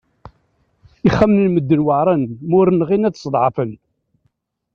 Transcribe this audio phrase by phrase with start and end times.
[1.07, 3.71] Ixxamen n medden weɛṛen ma ur nɣin ad sḍeɛfen!